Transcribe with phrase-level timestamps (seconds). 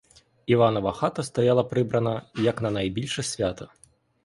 [0.45, 3.69] Іванова хата стояла прибрана, як на найбільше свято.